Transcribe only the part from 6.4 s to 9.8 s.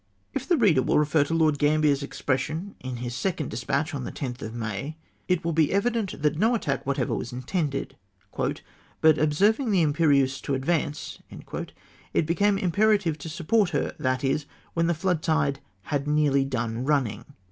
attack whatever was intended;" but observing